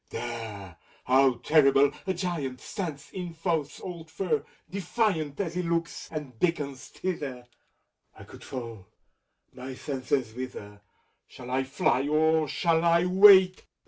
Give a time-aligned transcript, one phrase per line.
[0.09, 0.77] —There!
[1.03, 1.91] How terrible!
[2.07, 5.39] a Giant Stands in Faust's old fur, defiant!
[5.39, 7.45] As he looks, and beckons thither,
[8.17, 8.87] I could fall,
[9.53, 10.81] my senses wither.
[11.27, 13.67] Shall I fly, or shall I wait?